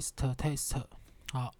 [0.00, 0.84] ，test test，
[1.32, 1.52] 好。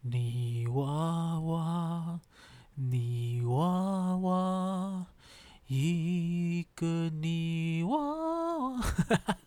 [0.00, 2.20] 泥娃娃，
[2.74, 5.06] 泥娃娃，
[5.66, 7.96] 一个泥娃
[8.58, 8.80] 娃。
[8.80, 9.38] 哈哈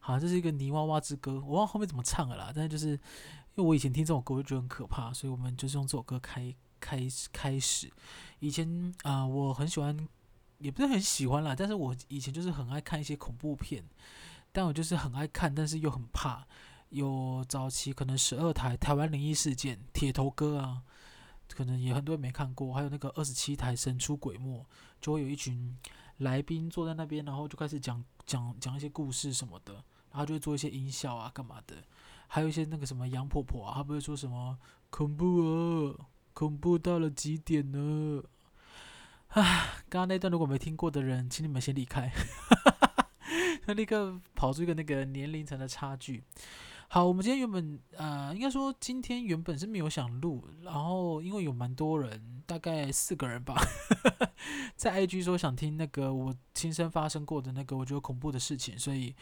[0.00, 2.52] 好，这是一个泥娃娃之歌，我忘后面怎么唱了啦。
[2.54, 2.98] 但是就是因
[3.56, 7.00] 为我以前听这首歌，我就觉得很可怕，所以我们就是用这首歌开开
[7.32, 7.90] 开始。
[8.40, 10.06] 以前啊、我很喜欢，
[10.58, 13.82] 也不是很喜欢啦，但是我以前就是很爱看一些恐怖片，
[14.54, 16.46] 但我就是很爱看，但是又很怕。
[16.90, 20.82] 有早期可能十二台台湾灵异事件、铁头哥啊，
[21.48, 24.64] 可能也很多人没看过，还有那个二十七台神出鬼没，
[25.00, 25.76] 就会有一群
[26.18, 29.82] 来宾坐在那边，然后就开始讲讲讲一些故事什么的。
[30.12, 31.74] 然后就会做一些音效啊，干嘛的？
[32.28, 34.56] 还有一些那个什么杨婆婆啊，她不会说什么
[34.88, 38.22] 恐怖啊，恐怖到了极点呢？
[39.30, 39.42] 啊，
[39.88, 42.12] 刚刚那段如果没听过的人，请你们先离开，
[43.66, 46.22] 他立刻跑出一个那个年龄层的差距。
[46.88, 53.54] 好，我们今天原本呃，应该说今天原本是没有想录，然后因为有蛮多人，大概四个人吧，
[54.76, 59.12] 在 IG 说想听那个我亲身发生过的那个我觉得恐怖的事情，所以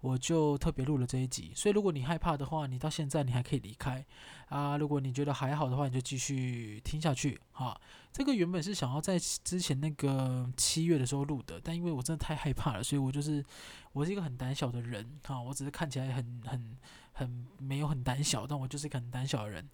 [0.00, 1.52] 我就特别录了这一集。
[1.54, 4.04] 所以如果你害怕的话，你到现在你还可以离开
[4.48, 7.40] 啊；如果你觉得还好的话，你就继续听下去。
[7.52, 7.80] 哈，
[8.12, 13.44] 这个原本是想要在之前那个七月的时候录的，但因为我真的太害怕了，所以我就是
[13.92, 16.76] 我是一个很胆小的人哈，我只是看起来很很。
[17.12, 19.68] 很没有很胆小，但我就是一个很胆小的人。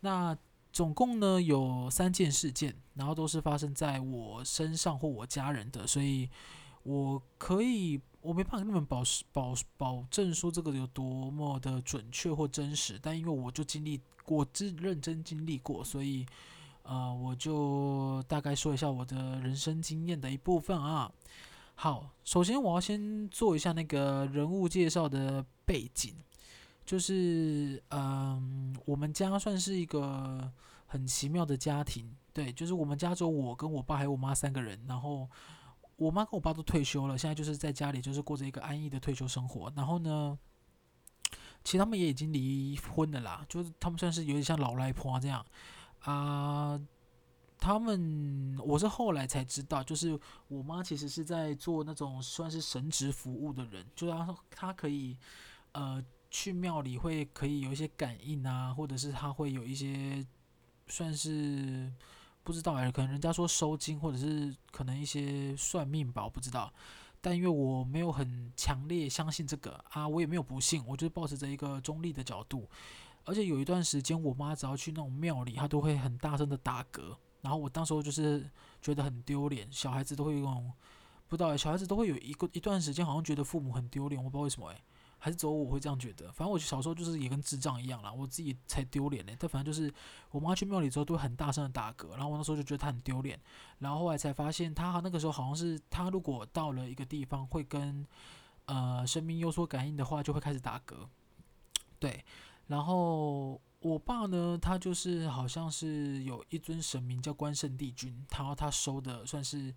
[0.00, 0.36] 那
[0.70, 6.28] 总共呢有三件事件，然后都是发生在我身上或我家人的，所以
[6.82, 16.24] 我可以，我没办法跟你们保保保证说这个有多么的准确或真实，但因为我就经历过，真认真经历过，所以
[16.82, 21.12] 呃，我就大概说一下我的人生经验的一部分啊。
[21.74, 26.14] 好，首先我要先做一下那个人物介绍的背景。
[26.84, 30.50] 就是，嗯，我们家算是一个
[30.86, 35.28] 很奇妙的家庭，对，就是我们家只有我跟我爸还有我妈三个人，然后
[36.00, 39.70] 我妈跟我爸都退休了，现在就是在家里就是过着一个安逸的退休生活。
[39.76, 40.38] 然后呢，
[41.62, 45.44] 其实他们也已经离婚了啦，就是他们算是有点像老赖婆这样
[46.00, 46.80] 啊。
[47.58, 50.18] 他们我是后来才知道，就是
[50.48, 55.16] 我妈其实是在做那种算是神职服务的人，就是她她可以，
[55.72, 56.02] 呃。
[56.32, 60.24] 去庙里会可以有一些感应啊，或者是他会有一些
[60.86, 61.92] 算是
[62.50, 66.72] 不知道哎，可能人家说收金，或者是可能一些算命吧，我不知道。
[67.20, 72.68] 但因为我没有很强烈相信这个啊，我也没有不信，我就是抱持着一个中立的角度。
[73.24, 78.44] 而且有一段时间，我妈只要去那种庙里，她都会很大声的打嗝，然后我当时候就是
[78.82, 80.72] 觉得很丢脸，小孩子都会用
[81.28, 84.82] 不知道哎，小孩子都会有一个一段时间好像觉得父母很丢脸，我不知道为什么哎。
[85.22, 89.32] 还是走我会这样觉得，反正我小时候就是也跟智障一样啦，我自己才丢脸呢。
[89.38, 89.92] 但反正就是
[90.30, 93.38] 我妈去庙里之后都会很大声的打嗝，然后我那时候就觉得她很丢脸。
[93.78, 98.06] 然后后来才发现，她那个时候好像是她如果到了一个地方会跟
[98.64, 101.06] 呃神明有所感应的话，就会开始打嗝。
[101.98, 102.24] 对，
[102.68, 109.74] 然后我爸呢，他就是好像是有一尊神明叫关圣帝君，然后他收的算是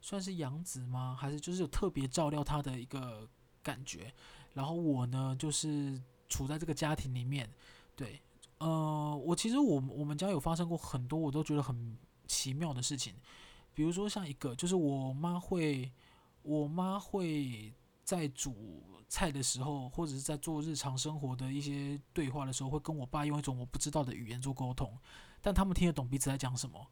[0.00, 1.16] 算是养子吗？
[1.16, 3.28] 还是就是有特别照料他的一个
[3.62, 4.12] 感觉？
[4.52, 7.48] 然后我呢，就是处在这个家庭里面，
[7.94, 8.20] 对，
[8.58, 11.96] 呃，我其实我我们家有发生过很多我都觉得很
[12.26, 13.14] 奇妙的事情，
[13.72, 15.90] 比如说像一个，就是我妈会，
[16.42, 17.72] 我妈会
[18.04, 24.98] 在煮菜的时候，或者是在做日常生活的一些对话的时候，会跟我爸用一种我不知道的语言做沟通，
[25.40, 26.86] 但他们听得懂彼此在讲什么，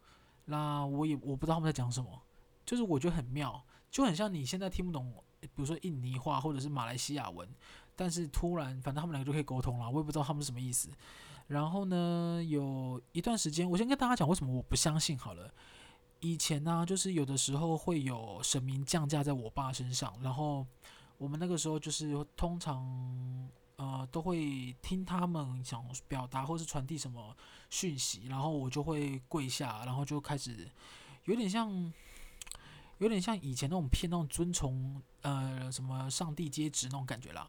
[0.44, 2.22] 那我也我不知道他们在讲什么，
[2.64, 5.12] 就是我觉得很妙，就很像你现在听不懂。
[5.40, 7.48] 比如说印尼话或者是马来西亚文，
[7.94, 10.90] 但是突然，反正他们两个就可以沟通了，我也不知道他们什么意思。
[11.46, 15.52] 然后呢，有一段时间，我先跟大家讲为什么我不相信好了。
[16.20, 20.66] 以前呢、就是有的时候会有神明降驾在我爸身上，然后
[21.16, 27.36] 我们那个时候就是通常呃都会听他们想表达或是传递什么
[27.70, 30.68] 讯息，然后我就会跪下，然后就开始
[31.24, 31.92] 有点像。
[33.00, 37.48] 有点像以前那种骗那种尊崇呃什么上帝接旨那种感觉啦，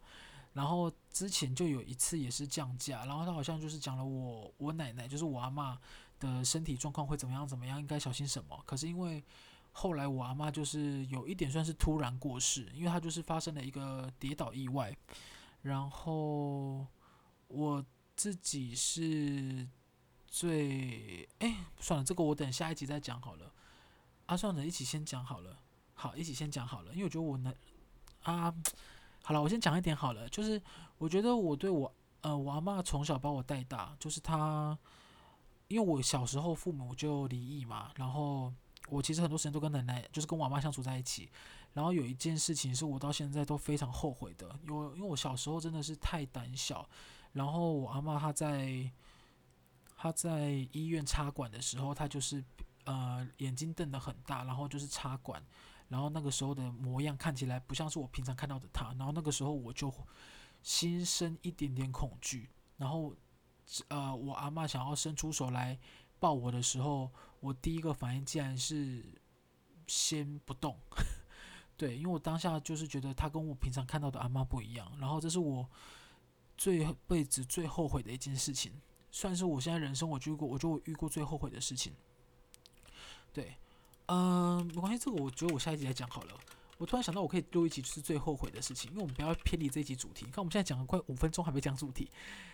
[0.53, 5.77] 然后之前就有一次也是降价，然后他好像就是讲了我我奶奶就是我阿嬷
[6.19, 8.61] 的身体状况会怎么样怎么样，应该小心什么。
[8.65, 9.23] 可是因为
[9.71, 14.95] 后来我阿妈就是有一点算是突然过世，因为她就是发生了一个跌倒意外，
[15.61, 16.85] 然后
[17.47, 17.85] 我
[18.15, 19.67] 自己是
[20.27, 23.53] 最哎算了，这个我等下一集再讲好了。
[24.25, 25.57] 啊，算了，一起先讲好了。
[26.01, 27.53] 好，一起先讲好了，因为我觉得我能
[28.23, 28.55] 啊，
[29.21, 30.61] 好了，我先讲一点好了，就是
[30.97, 34.79] 我觉得我对我呃我阿嬷从小把我带大，就是她，
[35.67, 38.53] 因为我小时候父母就离异嘛，然后
[38.87, 41.29] 我其实很多时间都跟奶奶就是跟我阿嬷相处在一起，
[41.73, 46.89] 然后有一件事情是我到现在都非常后悔的，因为因为我小时候真的是太胆小，
[47.33, 48.89] 然后我阿嬷她在
[49.97, 52.41] 她在医院插管的时候，她就是
[52.85, 55.43] 呃眼睛瞪得很大，然后就是插管。
[55.89, 59.91] 然后那个时候的模样看起来不像是我平常看到的他，然后那个时候我就
[60.63, 62.49] 心生一点点恐惧。
[62.77, 63.13] 然后，
[63.89, 65.77] 呃，我阿嬷想要伸出手来
[66.19, 69.03] 抱我的时候，我第一个反应竟然是
[69.87, 70.77] 先不动。
[71.75, 74.91] 对，因为我当下就是觉得他跟我平常看到的阿妈不一样。
[74.99, 75.67] 然后这是我
[76.55, 78.73] 这辈子最后悔的一件事情，
[79.11, 81.93] 算是我现在人生我遇过，我就遇过最后悔的事情。
[83.33, 83.55] 对。
[84.11, 86.33] 嗯、没关系，这个我觉得我下一集再讲好了。
[86.79, 90.25] 我突然想到，我可以录一集就是最后悔的事情，因为我们不要偏离这一集主题。
[90.25, 92.09] 你看我们现在讲了快五分钟，还没讲主题。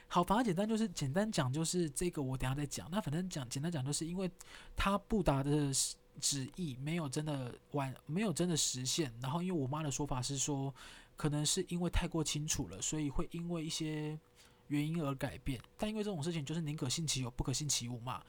[0.07, 2.89] 好，反正简单就是简单讲，就是这个我等下再讲。
[2.91, 4.29] 那反正讲简单讲，就是因为
[4.75, 5.71] 他布达的
[6.19, 9.13] 旨意没有真的完，没有真的实现。
[9.21, 10.73] 然后因为我妈的说法是说，
[11.15, 14.19] 可能是因为太过清楚了，所以会因为一些
[14.67, 15.61] 原因而改变。
[15.77, 18.23] 但因为这种事情就是宁可信其有，不可信其无嘛。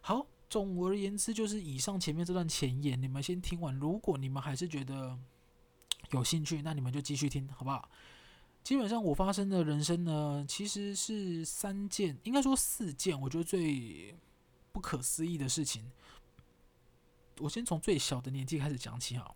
[0.00, 0.26] 好。
[0.52, 3.74] 总而言之，就是以上前面这段前言，你们先听完。
[3.74, 5.18] 如果你们还是觉得
[6.10, 7.88] 有兴趣，那你们就继续听，好不好？
[8.62, 14.14] 基本上我发生的人生呢，其实是三件，应该说四件，我觉得最
[14.72, 15.90] 不可思议的事情。
[17.40, 19.34] 我先从最小的年纪开始讲起哈。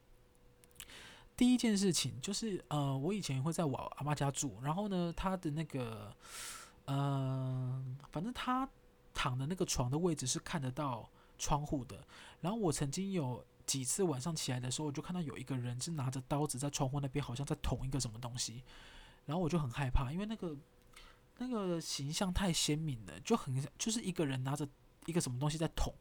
[1.35, 6.15] 第一件事情就是，呃，我以前会在我阿妈家住，然后呢，他的那个，
[6.89, 8.69] 嗯、反正他。
[9.27, 12.07] 躺的那个床的位置是看得到窗户的，
[12.41, 18.63] 然后我曾经有几次晚上起来的时候，我就看到有一个人是拿着刀子在窗户那边，好像在捅一个什么东西，
[19.25, 20.57] 然后我就很害怕，因为那个
[21.39, 24.69] 那个形象太鲜明了，就很就是一个人拿着
[25.07, 25.93] 一个什么东西在捅，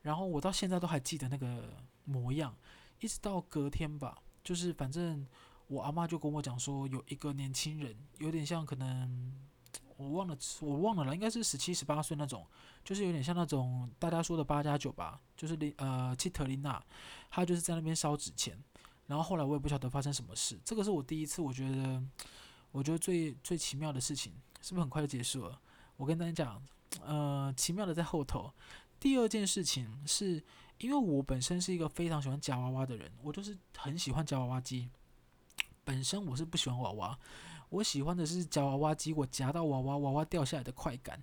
[0.00, 2.56] 然后我到现在都还记得那个模样，
[3.00, 5.26] 一直到隔天吧，就是反正
[5.66, 9.34] 我阿妈就跟我讲说，有一个年轻人，有点像可能。
[10.04, 12.46] 我忘了，我忘了了，应该是十七、十八岁那种，
[12.84, 16.82] 就是有点像那种大家说的八加九吧，就是林呃切特琳娜，
[17.30, 18.56] 她就是在那边烧纸钱，
[19.06, 22.02] 然后后来我也不晓得发生什么事，这个是我第一次，我觉得
[22.70, 25.58] 我觉得最最奇妙的事情，是不是很快就结束了？
[25.96, 26.62] 我跟大家讲，
[27.04, 28.52] 呃，奇妙的在后头。
[29.00, 30.42] 第二件事情是
[30.78, 34.88] 因为我本身是一个非常喜欢夹娃娃的人，我就是很喜欢夹娃娃机，
[35.84, 37.18] 本身我是不喜欢娃娃。
[37.74, 41.20] 我喜欢的是夹娃娃机，我夹到娃娃，娃娃掉下来的快感。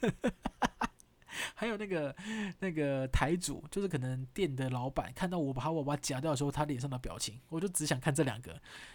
[1.54, 2.14] 还有那个
[2.60, 8.52] 那个台主，就是可能店的老板，看到我把他娃娃夹掉的时候，他脸上的表情，我就只想看这两个。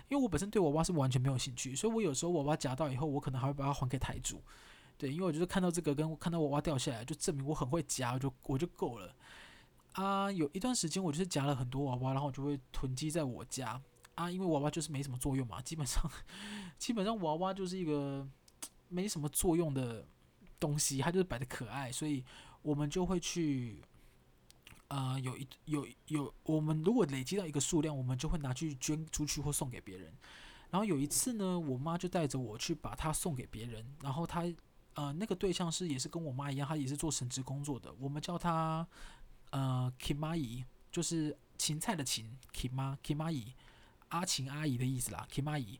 [0.07, 4.41] 因为我本身对娃娃是完全没有兴趣，所以我有时候娃娃夹到以后，我可能还会把它还给台主。
[4.97, 9.13] 对，因为我就是看到这个，跟看到娃娃掉下来，就证明我很会夹，我就我就够了。
[9.93, 13.79] 啊，有一段时间我就是夹了很多娃娃，然后我就会囤积在我家。
[14.17, 16.11] 啊，因为娃娃就是没什么作用嘛，基本上，
[16.79, 18.27] 基本上娃娃就是一个
[18.89, 20.07] 没什么作用的
[20.59, 22.25] 东西，它就是摆的可爱，所以
[22.63, 23.79] 我们就会去，
[24.87, 30.11] 呃，有一有有，我们如果累积到一个数量，我们就会拿去捐出去或送给别人。
[30.71, 34.43] 然后有一次呢，我妈就带着我去把它送给别人，然后她
[34.95, 38.85] 呃那个对象是也是跟我妈一样，她也是做神职工作的，我们叫她
[39.51, 43.21] 呃 Kim 阿姨，就是芹菜的芹 Kim 妈 Kim
[44.09, 44.21] 阿姨。
[44.21, 45.79] 阿琴阿姨的意思啦，Kim 阿姨。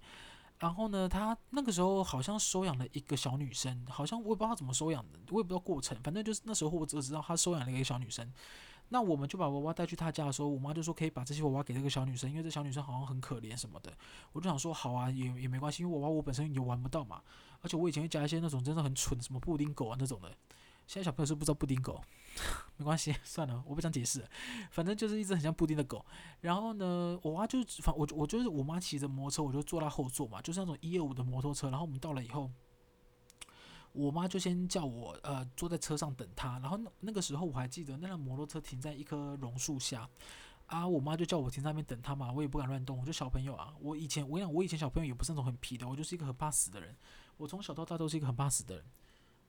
[0.59, 5.97] 然后呢，她那个时候好像收养了一个小女生，好像我也不知道她怎么收养的，我也不知道过程。
[6.03, 8.31] 反正就是那时候我只知道她收养了一个小女生。
[8.89, 13.91] 那我们就把娃娃带去她家的时候，我妈就说可以把这些娃娃给这个小女生，因为这小女生好像很可怜什么的。
[14.31, 17.21] 我就想说好啊，也也没关系，因为娃娃我本身也玩不到嘛。
[17.61, 20.31] 而且我以前会夹一些那种真的很蠢，什么布丁狗啊那种的。
[20.87, 22.01] 现在小朋友是不知道布丁狗，
[22.77, 24.25] 没关系， 算了，我不想解释。
[24.71, 26.03] 反正就是一只很像布丁的狗。
[26.39, 31.69] 然后呢，我妈就反我我就是我妈骑着摩托车，我就坐在后座嘛，就是那种一二五的摩托车。
[31.69, 32.49] 然后我们到了以后，
[33.91, 36.57] 我妈就先叫我呃坐在车上等她。
[36.59, 40.09] 然后那那个时候我还记得，那辆摩托车停在一棵榕树下
[40.67, 43.73] 啊，我妈就叫我停在那边等她嘛，我也不敢乱动，我就小朋友啊。
[43.81, 46.95] 我以前我跟你讲，我以前小朋友也不是那种很皮的，我就是一个很怕死的人。
[47.35, 48.85] 我从小到大都是一个很怕死的人。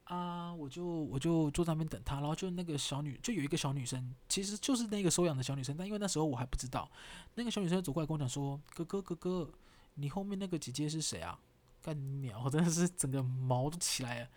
[0.08, 6.90] 啊，我就我就坐在那边等他，然后就那个小女，就有一个小女生，其实就是那个收养的小女生，但因为那时候我还不知道，
[7.34, 9.50] 那个小女生走过来跟我讲说：“哥哥哥哥，
[9.94, 11.38] 你后面那个姐姐是谁啊？”
[11.82, 14.28] 干鸟，我真的是整个毛都起来了。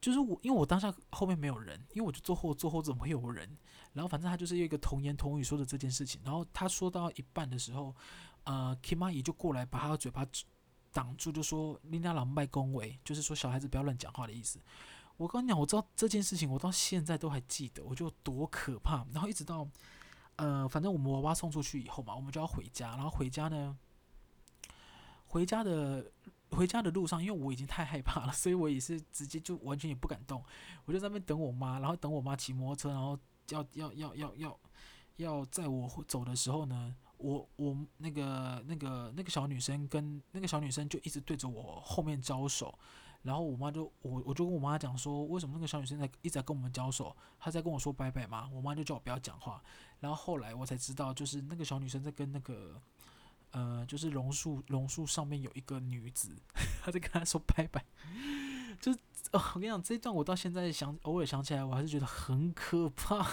[0.00, 3.46] 就是我，因为我当下后面没有人，因为我就坐后坐后怎么会有人？
[3.92, 7.94] 然后反正他就是有一个童言童语说的这件事情，然后他说到一半的时候，
[8.44, 10.24] 呃，Kim 阿姨就过来把他的嘴巴
[10.98, 14.58] 挡住，就说“你家狼狈恭维”，就是说小孩子不要乱讲话的意思。
[15.16, 19.06] 我跟你讲，我知道这件事情，我到现在都还记得，我就多可怕。
[19.12, 19.64] 然后一直到，
[20.34, 22.96] 呃，反正我们娃娃送出去以后嘛，我们就要回家。
[22.96, 23.78] 然后回家呢，
[25.28, 26.10] 回家的
[26.50, 30.42] 回家的路上，因为我已经太害怕了，所以我也是直接就完全也不敢动。
[30.84, 33.16] 我就在那边等我妈，然后等我妈骑摩托车，然后
[33.50, 34.58] 要要要要要
[35.18, 36.96] 要在我走的时候呢。
[37.18, 42.78] 我我那个那个那个小女生跟那个小女生就一直对着我后面招手，
[43.22, 47.14] 然后我妈就我我就跟我妈讲说，为什么那个小女生在一直跟我们招手？
[47.38, 48.48] 她在跟我说拜拜吗？
[48.52, 49.62] 我妈就叫我不要讲话。
[50.00, 52.80] 然后后来我才知道，就是那个小女生在跟那个
[53.50, 56.36] 呃，就是榕树榕树上面有一个女子，
[56.82, 57.84] 她在跟她说拜拜。
[58.80, 58.98] 就是
[59.32, 63.26] 哦，我跟你讲这一段，我到现在想偶尔想起来，我还是觉得很可怕。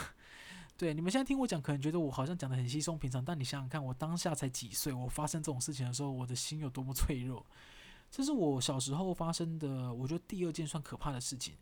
[0.77, 7.45] 对，你们现在听我讲，可能觉得我好像讲得很稀松平常，但你想想看，我当下才几岁，我发生这种事情的时候，我的心有多么脆弱。
[8.11, 11.55] 这是我小时候发生的，我觉得第二件算可怕的事情。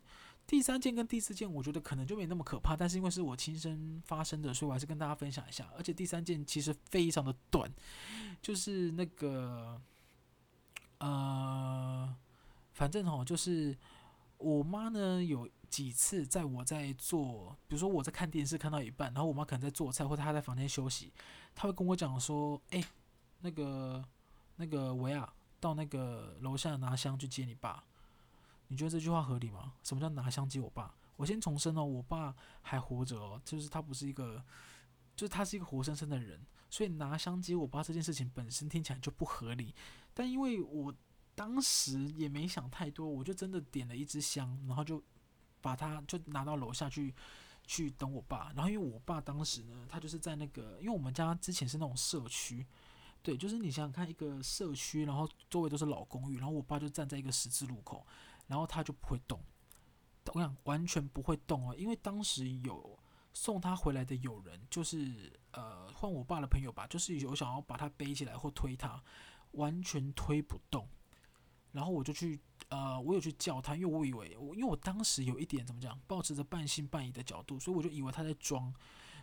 [0.48, 5.70] 第三件跟第四件，我觉得可能就没那么可怕，但是因为是我亲身发生的，所以我还是跟大家分享一下。
[5.76, 7.70] 而且第三件其实非常的短，
[8.42, 9.80] 就是那个，
[10.98, 12.12] 呃，
[12.72, 13.78] 反正哦，就是
[14.38, 15.48] 我妈呢有。
[15.74, 21.12] 几次在我在做，比如说我在看电视看到一半，然后我妈可能在做菜，或者她在房间休息，
[21.52, 22.80] 她会跟我讲说：“哎，
[23.40, 24.04] 那个
[24.54, 27.82] 那个维亚，到那个楼下拿香去接你爸。”
[28.70, 29.72] 你觉得这句话合理吗？
[29.82, 30.94] 什么叫拿香接我爸？
[31.16, 34.40] 我先重申哦，我爸还活着哦，就是他不是一个，
[35.16, 36.40] 就是他是一个活生生的人，
[36.70, 39.74] 所以拿香接我爸这件事情本身听起来就不合理。
[40.14, 40.94] 但因为我
[41.34, 45.02] 当时也没想太多，我就真的点了一支香，然后就。
[45.64, 47.14] 把他就拿到楼下去，
[47.66, 48.52] 去等我爸。
[48.54, 52.66] 然后因为我爸当时呢，他就是在那个，因为我们家之前是那种社区，
[53.22, 58.06] 对，就是你想想看，一个社区，然后周围都是老公寓，然后我爸就站在一个十字路口，
[58.46, 59.40] 然后他就不会动，
[60.34, 62.98] 我想完全不会动哦，因为当时有
[63.32, 69.02] 送他回来的友人，就是呃换我爸的朋友吧，就是有想要把他背起来或推他，
[69.52, 70.86] 完全推不动。
[71.74, 72.38] 然后我就去，
[72.68, 78.72] 呃，我有去叫他，因为我以为，我因为我当时有一点怎么讲，保持着半信半疑的角度，所以我就以为他在装，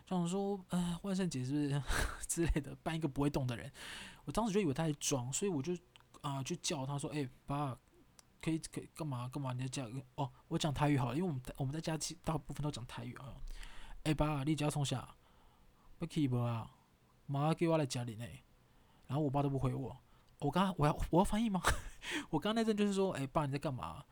[0.06, 1.82] 想说，呃，万圣节是不是
[2.28, 3.72] 之类的，扮一个不会动的人。
[4.26, 5.72] 我当时就以为他在装，所以我就
[6.20, 7.74] 啊、呃，去叫他说，哎，爸，
[8.42, 9.54] 可以可以干嘛干嘛？
[9.54, 13.34] 你在讲哦，我讲台语好了，因为我们我们在家大部分都讲台语啊。
[14.04, 15.16] 哎，爸，你家从下，
[15.98, 16.70] 不去不啊？
[17.24, 18.26] 妈叫我来家里呢，
[19.06, 19.96] 然后我爸都不回我。
[20.40, 21.58] 我刚我要我要翻译吗？
[22.30, 24.04] 我刚那阵就是说，哎、爸你在干嘛？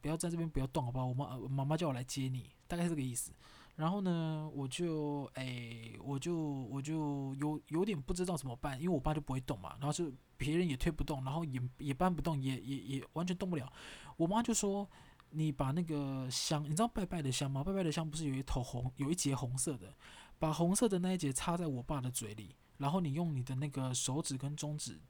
[0.00, 1.06] 不要在这边不要动好不好？
[1.06, 3.32] 我妈妈妈叫我来接你，大概是这个意思。
[3.76, 13.72] 然后呢，我就哎、我就我就有有点不知道怎么办，因为我爸就不会动嘛，然后就别人也推不动，然后也也搬不动，也也也完全动不了。
[14.16, 14.88] 我妈就说，
[15.30, 17.62] 你把那个香，你知道拜拜的香吗？
[17.64, 19.94] 拜拜的香不是有一头红，有一节红色的，
[20.38, 25.00] 把红色的那一节插在我爸的嘴里，然后你用你的那个手指跟中指。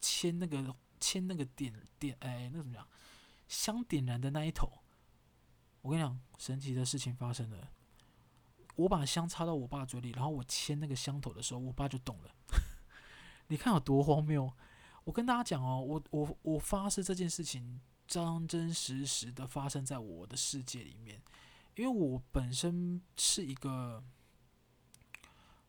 [0.00, 2.86] 牵那个牵那个点点哎，那怎么讲？
[3.48, 4.70] 香点燃的那一头，
[5.80, 7.70] 我跟你讲，神奇的事情发生了。
[8.76, 12.34] 我把香插到我爸嘴里，然后我牵那个香头的时候，我爸就懂了。
[13.48, 14.52] 你看有多荒谬！
[15.04, 21.22] 我跟大家讲哦，我我我发誓这件事情真真实实的发生在我的世界里面，
[21.76, 24.04] 因为我本身是一个。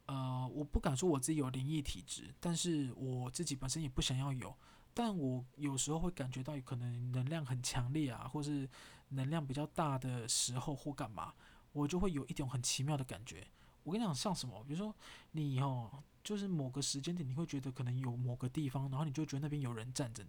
[0.06, 4.58] 呃，我不敢说我自己有灵异体质，但是我自己本身也不想要有。
[4.94, 8.68] 但我有时候会感觉到可能能量很强烈啊，或是
[9.10, 11.34] 能量比较大的时候或干嘛，
[11.72, 13.48] 我就会有一种很奇妙的感觉。
[13.84, 14.64] 我跟你讲，像什么？
[14.66, 14.94] 比如说
[15.32, 20.24] 你哦，就是某个时间点，你会觉得可能有某个地方，然后你就觉得那边有人站着，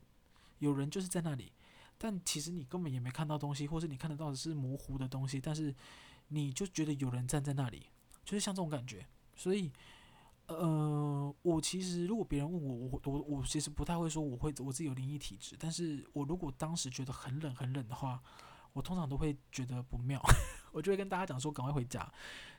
[0.61, 1.52] 有人就是在那里，
[1.99, 5.75] 但其实你根本也没看到东西，或是你看得到的是模糊的东西，但是
[6.29, 7.87] 你就觉得有人站在那里，
[8.25, 9.05] 就是像这种感觉。
[9.35, 9.71] 所以，
[10.54, 18.21] 呃，我其实如果别人问我，我我我其实不太会说我会我自己有灵异体质，但是我如果当时觉得很冷很冷的话，
[18.73, 20.21] 我通常都会觉得不妙，
[20.73, 22.12] 我就会跟大家讲说赶快回家。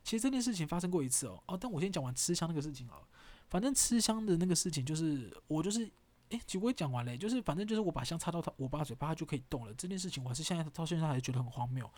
[0.03, 2.99] 其实这件事情发生过一次哦，哦，但我先讲完吃香那个事情啊，
[3.49, 5.89] 反正吃香的那个事情就是我就是，
[6.29, 9.73] 诶，结果讲完了，就是反正就是我把香插到他我爸嘴巴，他就可以动了。
[9.73, 11.89] 这件事情我还是现在到现在还是觉得很荒谬。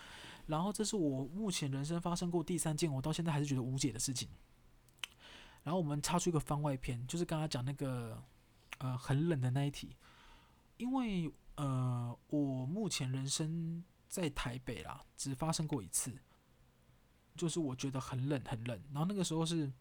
[0.47, 4.27] 然后这是我目前人生发生过第三件我到现在还是觉得无解的事情。
[5.63, 8.21] 然后我们插出一个番外篇，就是刚刚讲那个
[8.79, 9.95] 呃很冷的那一题，
[10.77, 16.13] 因为呃我目前人生在台北啦，只发生过一次，
[17.35, 18.79] 就是我觉得很冷很冷。
[18.91, 19.71] 然后那个时候是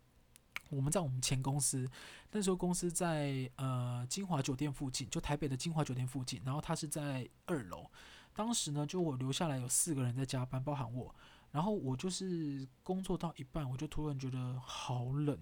[0.70, 1.90] 我们在我们前公司，
[2.30, 7.90] 那时候公司在呃金华酒店附近，就台北的金华酒店附近，然后他是在二楼。
[8.34, 11.14] 当时呢，就我留下来有四个人在加班，包含我。
[11.50, 15.38] 然后我就是工作到一半，我就突然觉得好冷，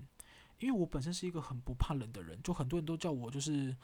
[0.61, 3.76] 因为我本身是一个很不怕冷的人，就很多人都叫我就是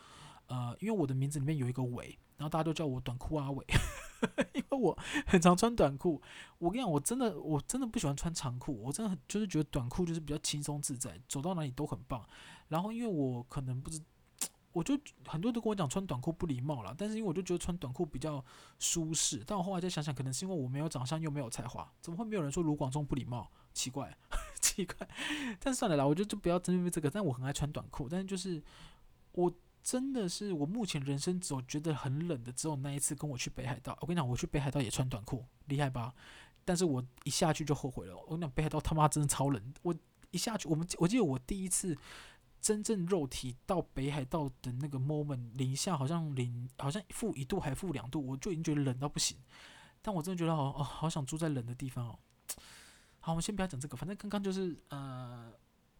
[0.46, 3.66] 呃，因为我的名字里面有一个伟，然后大家都叫我短裤阿伟，
[4.54, 6.22] 因为我很常穿短裤。
[6.58, 12.24] 我跟你讲，我真的我真的不喜欢穿长裤，我真的很就是觉得短裤就是比较轻松自在，走到哪里都很棒。
[12.68, 14.00] 然后因为我可能不知。
[14.76, 18.44] 我就很多都跟我讲穿短裤不礼貌了，但是因为我就觉得穿短裤比较
[18.78, 19.42] 舒适。
[19.46, 23.50] 但我后来再想想，可能是因为我没有长相又没有才华，怎么会没有人说卢广仲不礼貌？
[23.72, 24.14] 奇怪，
[24.60, 25.08] 奇怪。
[25.58, 27.10] 但算了啦，我就就不要针对这个。
[27.10, 28.62] 但我很爱穿短裤，但是就是
[29.32, 29.50] 我
[29.82, 33.96] 真的是我目前人生只觉得很冷的，只有那一次跟我去北海道。
[34.02, 36.14] 我跟你讲，我去北海道也穿短裤，厉害吧？
[36.66, 38.14] 但是我一下去就后悔了。
[38.14, 39.72] 我跟你讲，北海道他妈真的超冷。
[39.80, 39.94] 我
[40.32, 41.96] 一下去，我们我记得我第一次。
[42.66, 49.38] 真正肉体到北海道的那个 moment，零下好像零，好像负一度还负两度，我就已经觉得冷到不行。
[50.02, 52.18] 但我真的觉得好哦，好想住在冷的地方哦。
[53.22, 55.52] 好，我们先不要讲这个，反正刚刚就是呃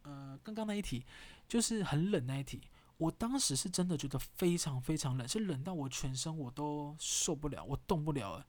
[0.02, 1.06] 呃，刚刚那一题
[1.46, 2.60] 就是很冷那一题。
[2.96, 8.44] 我当时是真的觉得非常非常冷，是冷到我全身我都受不了，我动不了了。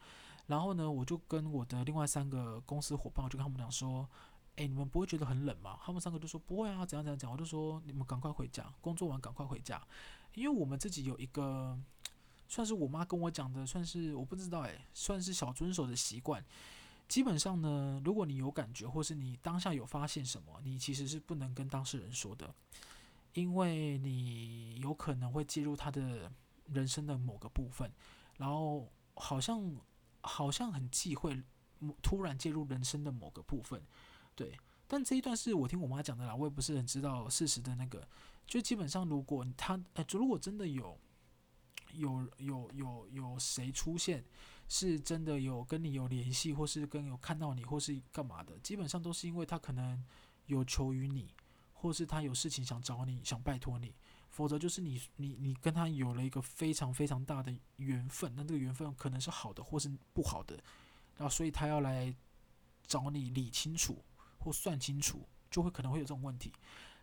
[0.47, 4.09] 然后呢，我就跟我的另外三个公司伙伴，我就跟他们讲说。
[4.57, 5.79] 哎，你们不会觉得很冷吗？
[5.83, 7.31] 他们三个就说不会啊，怎样怎样讲。
[7.31, 9.81] 我就说你们赶快回家，工作完赶快回家，
[10.33, 11.79] 因为我们自己有一个，
[12.47, 16.43] 算是我妈跟我讲的，算是我不知道哎，算是小遵守的习惯。
[17.07, 22.51] 基本上呢，如果你有感觉，或是你当下有发现什么，你其实是不能跟当事人说的，
[23.33, 26.31] 因为你有可能会介入他的
[26.73, 27.91] 人生的某个部分，
[28.37, 29.77] 然后好像
[30.21, 31.43] 好像很忌讳
[32.01, 33.81] 突然介入人生的某个部分。
[34.37, 34.55] 对，
[34.87, 38.07] 但这一段是我听我妈讲的啦，我也不是很知道事实的那个。
[38.45, 40.97] 就基本上，如果他，呃，如果真的有，
[41.93, 44.23] 有有有有谁出现，
[44.69, 50.01] 是真的有跟你有联系，或是跟有看到你，或是干嘛的，基本上都是因为他可能
[50.45, 51.33] 有求于你，
[51.73, 53.93] 或是他有事情想找你，想拜托你，
[54.29, 60.55] 否则就是你你你跟他有了一个非常非常大的缘分，那这个缘分可能是好的，或是不好的，
[61.17, 62.15] 然后所以他要来
[62.85, 64.01] 找你理清楚。
[64.47, 66.53] 或算清楚，就会可能会有这种问题。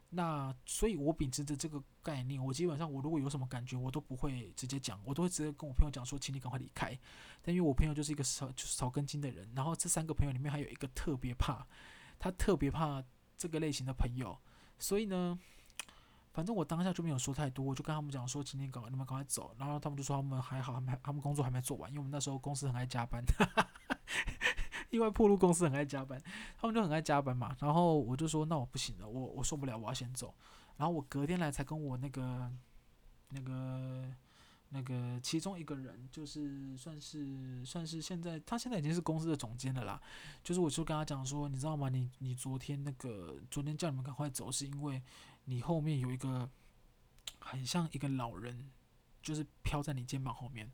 [0.09, 6.98] 那所以，我秉持着这个概念，我基本上我如果有什么感觉，我都不会直接讲，我都会直接跟我朋友讲说，请你赶快离开。
[7.42, 11.66] 但因为我朋友就是一个少就是少根筋的人，然后这三个朋友里面还有一个特别怕，
[12.18, 13.04] 他特别怕
[13.37, 14.38] 这个类型的朋友，
[14.78, 15.38] 所以呢，
[16.33, 19.54] 反正我当下就没有说太多，我就跟他们讲说，请你赶你们赶快走。
[19.59, 23.22] 然后他们就说他们还好，还没他们工作还没做完，因为我们那时候公司很爱加班。
[24.94, 26.22] 意外破路公司很爱加班，
[26.57, 27.57] 他们就很爱加班嘛。
[27.59, 30.33] 然后我就说，那我不行了，我我受不了，我要先走。
[30.76, 32.48] 然后我隔天来才跟我那个、
[33.30, 34.14] 那个、
[34.68, 40.00] 那个其中一个人，就是算是算是现在他现在已经是公司的总监了啦。
[40.44, 41.88] 就是我就跟他讲说，你知道吗？
[41.88, 45.02] 你你昨天那个昨天叫你们赶快走，是因为
[45.46, 46.48] 你后面有一个
[47.40, 48.70] 很像一个老人，
[49.20, 50.70] 就是飘在你肩膀后面。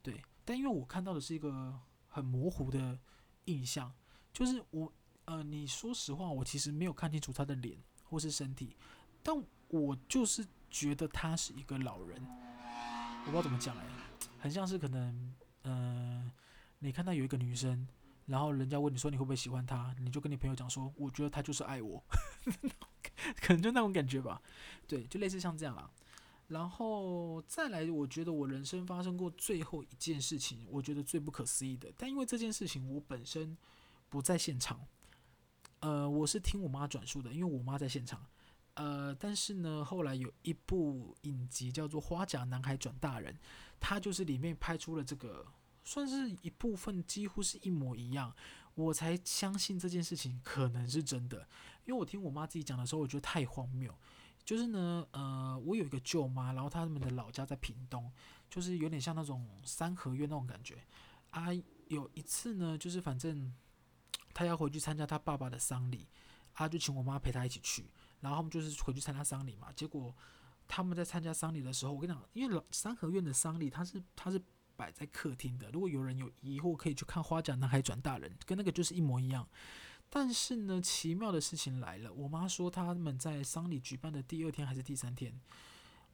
[0.00, 1.76] 对，但因为我看到的是一个
[2.08, 2.98] 很模糊的。
[3.48, 3.92] 印象
[4.32, 4.92] 就是我，
[5.24, 8.76] 呃，你说实话，我其实没有看清楚他的脸或是身体，
[9.22, 9.34] 但
[9.68, 13.84] 我就是觉得他是一个老人，我不知道怎么讲哎，
[14.38, 15.34] 很像是可能，
[15.64, 16.30] 嗯、
[16.78, 17.88] 你看到有一个女生，
[18.26, 22.04] 然后人家问你说你会不会喜欢她，你就跟你朋友讲说，我觉得她就是爱我，
[23.40, 24.40] 可能就那种感觉吧，
[24.86, 25.90] 对，就类似像这样啦。
[26.48, 31.92] 然后再来，我觉得我人生发生过最后一件事情，我觉得最不可思议的。
[31.96, 33.56] 但因为这件事情我本身
[34.08, 34.80] 不在现场，
[35.80, 38.26] 呃，我是听我妈转述的，因为我妈在现场。
[38.74, 43.34] 呃，但是呢，后来有一部影集叫做《花甲男孩转大人》，
[43.78, 45.44] 它就是里面拍出了这个，
[45.84, 48.32] 算是一部分，几乎是一模一样，
[48.74, 51.46] 我才相信这件事情可能是真的。
[51.84, 53.92] 因为我听我妈自己讲的时候，我觉得太荒谬。
[54.48, 58.10] 就是呢，呃，我有一个舅妈，然后他们的老家在屏东，
[58.48, 60.82] 就是有点像那种三合院那种感觉
[61.32, 61.48] 啊。
[61.88, 63.54] 有一次呢，就是反正
[64.32, 66.08] 他要回去参加他爸爸的丧礼，
[66.54, 69.70] 他就请我妈陪他一起去，然后他们就是回去参加丧礼嘛。
[69.76, 70.16] 结果
[70.66, 74.40] 他们在参加丧礼的时候，我跟你讲，因为老三合院的丧礼，他是他是
[74.76, 75.70] 摆在客厅的。
[75.72, 79.46] 如果有人有疑惑，可以去看《花甲男孩转大人》，跟那个就是一模一样。
[80.10, 82.12] 但是呢，奇妙的事情来了。
[82.12, 85.38] 我妈说，他们在丧礼举办的第二天还是第三天，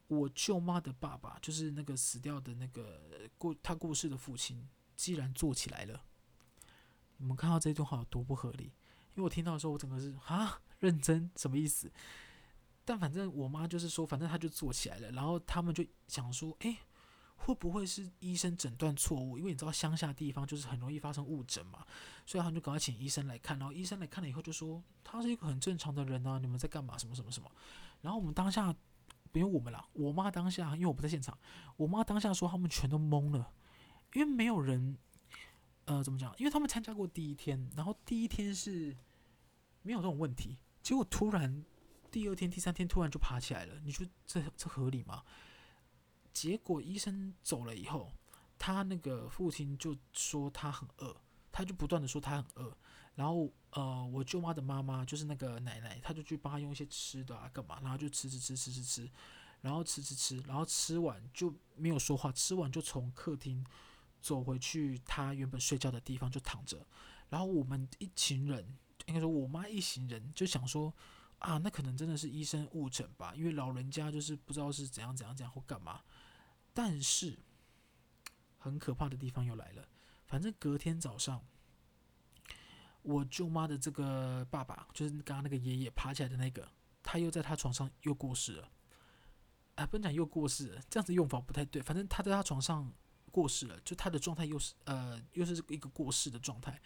[0.07, 3.01] 我舅妈的爸爸，就是那个死掉的那个
[3.37, 6.03] 过他过世的父亲，既然坐起来了。
[7.17, 8.65] 你们看到这段话有多不合理？
[9.13, 11.89] 因为我听到的时候，我整个是啊，认真什么意思？
[12.83, 16.77] 但反正我妈就是说，反正她就坐起来了，然后他们就想说，哎，
[17.35, 19.37] 会不会是医生诊断错误？
[19.37, 21.85] 因为你知道乡下地方就是很容易发生误诊嘛，
[22.25, 23.57] 所以他们就赶快请医生来看。
[23.59, 26.97] 然后医生来看了以后就说，他是一个很正常的人啊，你们在干嘛？
[26.97, 27.51] 什么什么什么？
[28.01, 28.73] 然后我们当下，
[29.31, 31.37] 不用我们啦，我妈当下，因为我不在现场，
[31.77, 33.51] 我妈当下说他们全都懵了，
[34.13, 34.97] 因为没有人，
[35.85, 36.33] 呃，怎么讲？
[36.37, 38.95] 因为他们参加过第一天，然后第一天是
[39.81, 41.63] 没有这种问题，结果突然。
[42.11, 45.21] 第二天、第三天突然就爬起来了，你说这这合理吗？
[46.35, 48.11] 结果医生走了以后，
[48.59, 51.15] 他那个父亲就说他很饿，
[51.49, 52.77] 他就不断的说他很饿。
[53.15, 59.09] 然后呃，我舅妈的妈妈就是那个奶奶，她就去帮他用一些吃的啊干嘛，然后就吃吃吃吃吃吃，
[59.61, 63.65] 然后吃吃吃，然后吃完就没有说话，吃完就从客厅
[64.21, 66.85] 走回去他原本睡觉的地方就躺着。
[67.29, 70.93] 然后我们一群人，应该说我妈一行人就想说。
[71.39, 76.01] 啊，那可能真的是医生误诊吧，因为老人家就是不知道是怎样怎样怎样或干嘛。
[76.75, 77.39] 但是
[78.59, 79.87] 很可怕的地方又来了，
[80.27, 81.43] 反正隔天早上，
[83.01, 86.69] 我舅妈的这个爸爸，就是刚刚那个爷爷爬起来的那个，
[87.01, 88.69] 他又在他床上又过世了。
[89.75, 91.81] 啊，不能讲又过世了，这样子用法不太对。
[91.81, 92.93] 反正他在他床上
[93.31, 96.79] 过世了，就他的状态又是呃，又是一个过世的状态。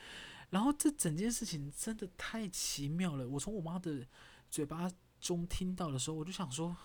[0.52, 4.08] 然后这整件事情真的太奇妙了，我从我妈的。
[4.52, 6.76] 嘴巴中听到的时候，我就想说，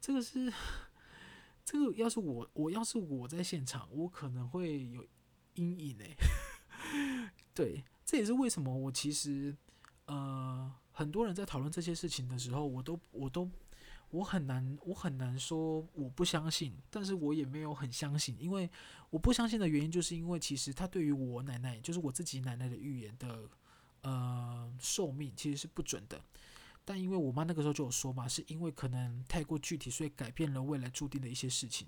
[0.00, 0.48] 这个是
[1.70, 5.06] 这个，要是我，我要是我在现场，我可能会有
[5.54, 6.16] 阴影哎。
[7.54, 9.56] 对，这也是为什么我其实
[10.06, 13.48] 呃，很多人在讨论这些事情的时候，我都我都
[14.10, 18.68] 我很难我很难说我不相信，但是我也没有很相信，因为
[19.10, 23.48] 我不相信的原因，就是因为其实他对于我奶奶，就是我自己奶奶的预言的
[24.00, 26.20] 呃寿命其实是不准的。
[26.84, 31.86] 但因为我妈那个时候就有说嘛，是因为可能太过具体，所以改变了未来注定的一些事情。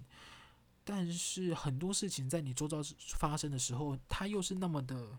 [0.85, 2.79] 但是很多事情在你周遭
[3.17, 5.19] 发生的时候，它又是那么的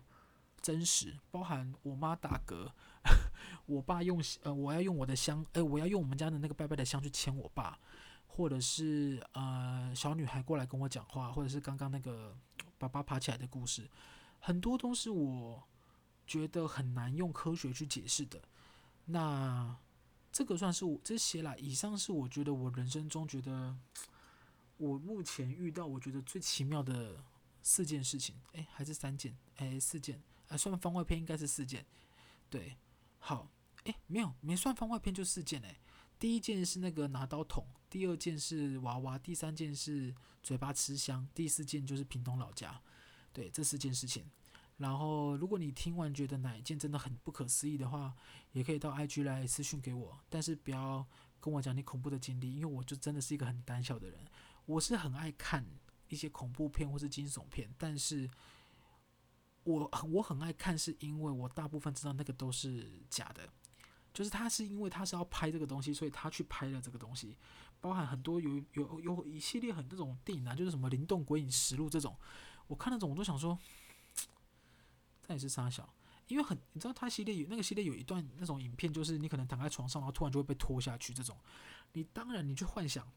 [0.60, 1.18] 真实。
[1.30, 2.70] 包含我妈打嗝，
[3.66, 7.78] 我爸用呃，我要用我的香，哎，我要用我们家的那个拜拜的香去牵我爸，
[8.26, 12.36] 或者是呃小女孩过来跟我讲话，或者是刚刚那个
[12.76, 13.90] 爸爸爬起来的故事，
[14.40, 15.62] 很多都是我
[16.26, 18.40] 觉得很难用科学去解释的。
[19.06, 19.76] 那
[20.32, 21.54] 这个算是我这些啦。
[21.56, 23.76] 以上是我觉得我人生中觉得
[24.76, 27.22] 我目前遇到我觉得最奇妙的
[27.62, 31.84] 四件事情，哎，还是三件，哎，四件，哎，算番外篇应该是四件，
[32.50, 32.76] 对，
[33.18, 33.50] 好，
[33.84, 35.78] 哎，没有，没算番外篇就四件哎。
[36.18, 42.80] 第一件是那个拿刀捅，第二件是娃娃，第三件是嘴巴吃香，第四件就是屏东老家，
[43.32, 44.24] 对，这四件事情。
[44.78, 48.12] 然后，如果你听完觉得哪一件真的很不可思议的话，
[48.50, 50.18] 也可以到 IG 来私讯给我。
[50.28, 51.06] 但是不要
[51.40, 54.18] 跟我讲你恐怖的经历，因为我就真的是一个很胆小的人。
[54.66, 55.64] 我是很爱看
[56.08, 58.28] 一些恐怖片或是惊悚片，但是
[59.62, 63.48] 我我很爱看，是因为我大部分知道那个都是假的。
[64.12, 67.36] 就是他是因为他是要拍这个东西，所以他去拍了这个东西。
[67.80, 72.16] 包含很多有有有一系列很多种电影啊，就是什么《灵动鬼影实录》这种，
[72.66, 73.56] 我看那种我都想说。
[75.26, 75.92] 那也是杀小，
[76.28, 81.38] 因为很你知道，他系列有那个系列有一段那种影片，就是你可能躺在床上，然后突然就会被拖下去这种。
[81.92, 83.10] 你当然你去幻想，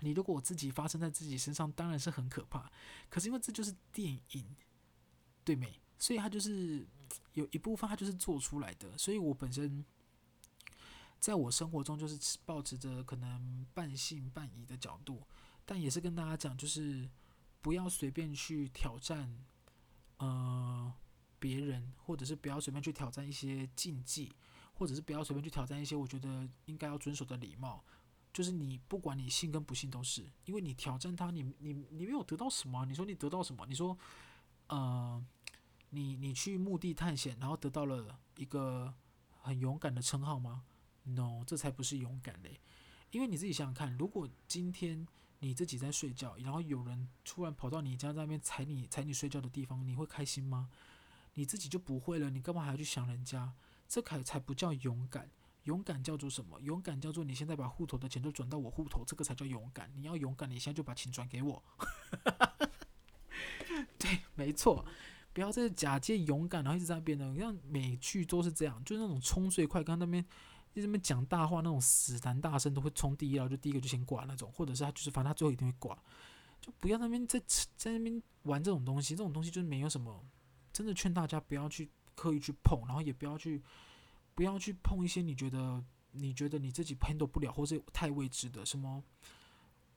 [0.00, 2.70] 你如果我自己发生在自己身上，当然是很可怕。
[3.08, 4.56] 可是因为这就是电影，
[5.44, 5.80] 对没？
[5.98, 6.86] 所以它就是
[7.32, 8.96] 有一部分它就是做出来的。
[8.96, 9.84] 所以我本身
[11.18, 15.22] 在我生活中就是抱持着可能半信半疑的角度，
[15.64, 17.08] 但也是跟大家讲，就是
[17.60, 19.44] 不要随便去挑战，
[20.18, 20.94] 呃。
[21.38, 24.32] 别人，或者是不要随便去挑战一些禁忌，
[24.74, 27.84] 或者是不要随便去挑战一些我觉得应该要遵守的礼貌。
[28.32, 32.84] 就是你不管你信跟不信都是，因为你挑战他，你你你没有得到什么？
[32.84, 33.64] 你说你得到什么？
[33.66, 33.96] 你说，
[34.66, 35.24] 呃，
[35.88, 38.92] 你你去墓地探险，然后得到了一个
[39.40, 40.64] 很勇敢的称号吗
[41.04, 42.60] ？No，这才不是勇敢嘞。
[43.10, 45.06] 因为你自己想想看，如果今天
[45.38, 50.68] 你自己在睡觉，然后有人突然跑到你家那边踩你踩你睡觉的地方，你会开心吗？
[51.36, 53.54] 你自己就不会了，你干嘛还要去想人家？
[53.86, 55.30] 这才才不叫勇敢。
[55.64, 56.60] 勇敢叫做什么？
[56.60, 59.90] 勇敢叫做你现在把户头的钱都转到我户头，这个才叫勇敢。
[59.94, 61.62] 你要勇敢，你现在就把钱转给我。
[63.98, 64.86] 对，没错，
[65.32, 67.26] 不要再假借勇敢，然后一直在那边的。
[67.32, 70.24] 你看美剧都是这样，就是那种冲最快，刚刚那边
[70.72, 75.96] 一直那边讲大话，那种死男大声都会冲第一，然后就第一个就先挂那种，或者是他就是反正他最后一定会挂，
[76.60, 77.42] 就不要那边在
[77.76, 80.24] 在那边玩这种东西，这种东西就是没有什么。
[80.76, 83.62] 真的劝大家不要去刻意去碰，然后也不要去
[84.34, 89.02] 不要去碰一些你觉得你觉得你自己 handle 不了，或是太未知的什么，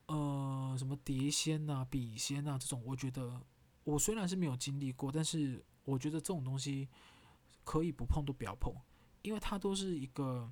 [0.06, 3.42] 呃，什么碟仙呐、笔仙呐这种，我觉得
[3.84, 6.88] 我虽然是没有经历过，但是我觉得这种东西
[7.66, 8.74] 可以不碰都不要碰，
[9.22, 10.50] 因为它都是一个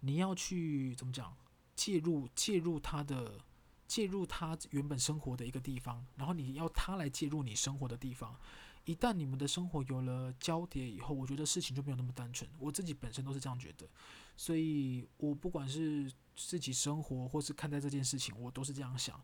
[0.00, 1.36] 你要去怎么讲
[1.76, 3.38] 介入介入他的
[3.86, 8.34] 介入他原本生活的一个地方，然后你要他来介入你生活的地方。
[8.88, 12.48] 一旦你们的生活有了交叠以后，我觉得事情就没有那么单纯。
[12.58, 13.86] 我自己本身都是这样觉得，
[14.34, 19.22] 所以我不管是自己生活或是看待这件事情，我都是这样想，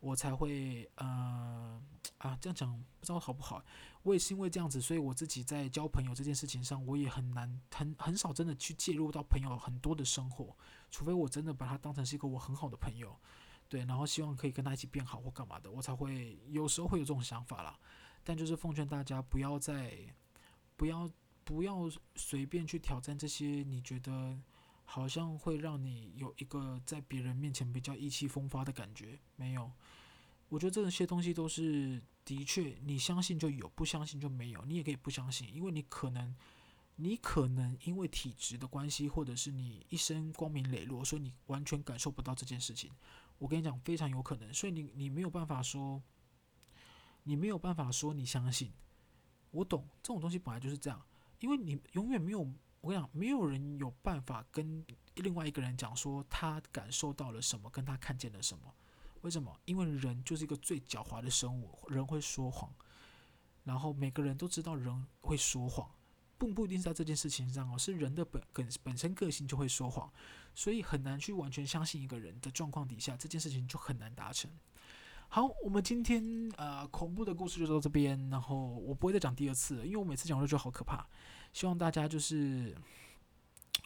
[0.00, 1.78] 我才会呃
[2.16, 3.62] 啊这样讲不知道好不好。
[4.04, 10.56] 我也是因为这样子，所以我自己在交朋友这件事情上，我也很难很很少真的去介入到朋友很多的生活，
[10.90, 13.14] 除非我真的把他当成是一个我很好的朋友，
[13.68, 17.78] 对，然后希望可以跟他一起变好或干嘛的，我才会有时候会有这种想法啦。
[18.24, 19.92] 但就是奉劝大家，不要再
[20.76, 21.08] 不要
[21.44, 24.36] 不要随便去挑战这些你觉得
[24.86, 29.18] 好像会让你有一个在别人面前比较意气风发的感觉。
[29.36, 29.70] 没有，
[30.48, 34.64] 我觉得这些东西都是的确，你相信就有，不相信就没有。
[34.64, 36.34] 你也可以不相信，因为你可能
[36.96, 42.90] 你可能因为体质的关系，或者是你一生光明磊落，所以你完全感受不到这件事情。
[43.36, 46.02] 我跟你讲，非常有可能，所以你你没有办法说。
[47.24, 48.72] 你没有办法说你相信，
[49.50, 51.04] 我懂这种东西本来就是这样，
[51.40, 52.40] 因为你永远没有，
[52.80, 54.84] 我跟你讲，没有人有办法跟
[55.16, 58.72] 另外一个人讲说他感受到了什么，跟他看见了什么。
[59.22, 59.58] 为什么？
[59.64, 62.70] 因为人就是一个最狡猾的生物，人会说谎，
[63.62, 65.90] 然后每个人都知道人会说谎，
[66.36, 70.12] 不不一定是在这件事情上哦，是人的本本本身个性就会说谎，
[70.54, 74.50] 所以很难去完全相信一个人的状况底下，这件事情就很难达成。
[75.28, 76.22] 好，我们今天
[76.56, 81.04] 呃恐怖的故事就到这边，然后我不会再讲第二次，因为我每次讲我都觉得好可怕。
[81.52, 82.74] 希望大家就是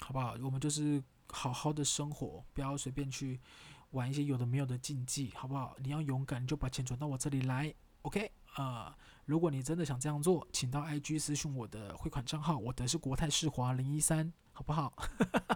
[0.00, 0.36] 好不好？
[0.42, 3.40] 我们就是好好的生活，不要随便去
[3.92, 5.74] 玩一些有的没有的禁忌，好不好？
[5.78, 8.30] 你要勇敢，就把钱转到我这里来，OK？
[8.56, 14.92] 呃，如果你真的想这样做，请到 IG 私讯我的汇款账号，我的是国泰世华零一三，好不好？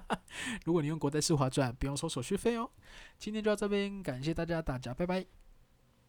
[0.65, 2.71] 如果你用国泰世华转，不用收手续费哦。
[3.19, 5.42] 今天就到这边，感谢大家，大家拜拜。